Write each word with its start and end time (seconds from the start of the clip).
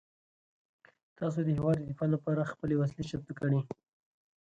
تاسو 1.17 1.39
د 1.43 1.47
هیواد 1.57 1.77
د 1.79 1.83
دفاع 1.89 2.09
لپاره 2.15 2.49
خپلې 2.51 2.75
وسلې 2.77 3.03
چمتو 3.09 3.33
کړئ. 3.39 3.59